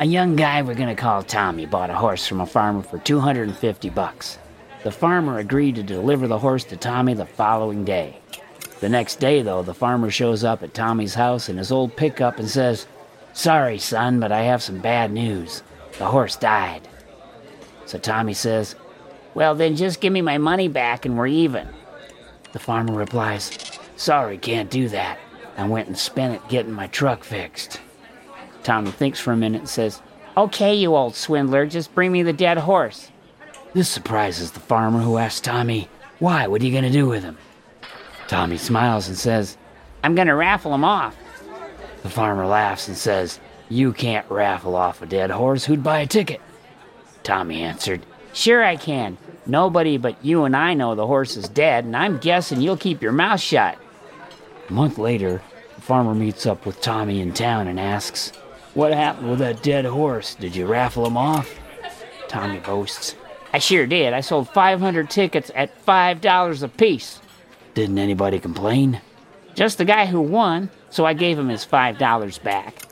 A 0.00 0.06
young 0.06 0.34
guy 0.34 0.62
we're 0.62 0.76
gonna 0.76 0.96
call 0.96 1.22
Tommy 1.22 1.66
bought 1.66 1.90
a 1.90 1.94
horse 1.94 2.26
from 2.26 2.40
a 2.40 2.46
farmer 2.46 2.82
for 2.82 2.96
250 2.96 3.90
bucks. 3.90 4.38
The 4.82 4.90
farmer 4.90 5.36
agreed 5.36 5.74
to 5.74 5.82
deliver 5.82 6.26
the 6.26 6.38
horse 6.38 6.64
to 6.64 6.76
Tommy 6.78 7.12
the 7.12 7.26
following 7.26 7.84
day. 7.84 8.16
The 8.80 8.88
next 8.88 9.16
day, 9.16 9.42
though, 9.42 9.62
the 9.62 9.74
farmer 9.74 10.10
shows 10.10 10.42
up 10.42 10.62
at 10.62 10.72
Tommy's 10.72 11.12
house 11.12 11.50
in 11.50 11.58
his 11.58 11.70
old 11.70 11.96
pickup 11.96 12.38
and 12.38 12.48
says, 12.48 12.86
Sorry, 13.34 13.76
son, 13.76 14.20
but 14.20 14.32
I 14.32 14.40
have 14.44 14.62
some 14.62 14.78
bad 14.78 15.12
news. 15.12 15.62
The 15.98 16.06
horse 16.06 16.34
died. 16.34 16.88
So 17.84 17.98
Tommy 17.98 18.32
says, 18.32 18.76
Well, 19.34 19.54
then 19.54 19.76
just 19.76 20.00
give 20.00 20.14
me 20.14 20.22
my 20.22 20.38
money 20.38 20.68
back 20.68 21.04
and 21.04 21.18
we're 21.18 21.26
even. 21.26 21.68
The 22.52 22.58
farmer 22.58 22.94
replies, 22.94 23.78
Sorry, 23.96 24.38
can't 24.38 24.70
do 24.70 24.88
that. 24.88 25.18
I 25.58 25.68
went 25.68 25.88
and 25.88 25.98
spent 25.98 26.36
it 26.36 26.48
getting 26.48 26.72
my 26.72 26.86
truck 26.86 27.22
fixed. 27.22 27.82
Tommy 28.62 28.90
thinks 28.90 29.18
for 29.18 29.32
a 29.32 29.36
minute 29.36 29.60
and 29.60 29.68
says, 29.68 30.00
Okay, 30.36 30.74
you 30.74 30.94
old 30.94 31.14
swindler, 31.14 31.66
just 31.66 31.94
bring 31.94 32.12
me 32.12 32.22
the 32.22 32.32
dead 32.32 32.58
horse. 32.58 33.10
This 33.72 33.88
surprises 33.88 34.52
the 34.52 34.60
farmer, 34.60 35.00
who 35.00 35.18
asks 35.18 35.40
Tommy, 35.40 35.88
Why? 36.18 36.46
What 36.46 36.62
are 36.62 36.64
you 36.64 36.72
going 36.72 36.84
to 36.84 36.90
do 36.90 37.06
with 37.06 37.22
him? 37.22 37.38
Tommy 38.28 38.58
smiles 38.58 39.08
and 39.08 39.16
says, 39.18 39.56
I'm 40.02 40.14
going 40.14 40.28
to 40.28 40.34
raffle 40.34 40.74
him 40.74 40.84
off. 40.84 41.16
The 42.02 42.10
farmer 42.10 42.46
laughs 42.46 42.88
and 42.88 42.96
says, 42.96 43.40
You 43.68 43.92
can't 43.92 44.28
raffle 44.30 44.76
off 44.76 45.02
a 45.02 45.06
dead 45.06 45.30
horse. 45.30 45.64
Who'd 45.64 45.82
buy 45.82 46.00
a 46.00 46.06
ticket? 46.06 46.40
Tommy 47.22 47.62
answered, 47.62 48.04
Sure 48.32 48.64
I 48.64 48.76
can. 48.76 49.18
Nobody 49.46 49.98
but 49.98 50.24
you 50.24 50.44
and 50.44 50.56
I 50.56 50.74
know 50.74 50.94
the 50.94 51.06
horse 51.06 51.36
is 51.36 51.48
dead, 51.48 51.84
and 51.84 51.96
I'm 51.96 52.18
guessing 52.18 52.60
you'll 52.60 52.76
keep 52.76 53.02
your 53.02 53.12
mouth 53.12 53.40
shut. 53.40 53.76
A 54.68 54.72
month 54.72 54.98
later, 54.98 55.42
the 55.74 55.82
farmer 55.82 56.14
meets 56.14 56.46
up 56.46 56.64
with 56.66 56.80
Tommy 56.80 57.20
in 57.20 57.32
town 57.32 57.66
and 57.66 57.80
asks, 57.80 58.32
What 58.74 58.92
happened 58.92 59.30
with 59.30 59.40
that 59.40 59.62
dead 59.62 59.84
horse? 59.84 60.34
Did 60.36 60.54
you 60.54 60.66
raffle 60.66 61.06
him 61.06 61.16
off? 61.16 61.52
Tommy 62.28 62.60
boasts, 62.60 63.16
I 63.52 63.58
sure 63.58 63.86
did. 63.86 64.12
I 64.12 64.20
sold 64.20 64.48
500 64.50 65.10
tickets 65.10 65.50
at 65.54 65.84
$5 65.84 66.62
apiece. 66.62 67.20
Didn't 67.74 67.98
anybody 67.98 68.38
complain? 68.38 69.00
Just 69.54 69.78
the 69.78 69.84
guy 69.84 70.06
who 70.06 70.20
won, 70.20 70.70
so 70.90 71.04
I 71.04 71.14
gave 71.14 71.38
him 71.38 71.48
his 71.48 71.66
$5 71.66 72.42
back. 72.44 72.86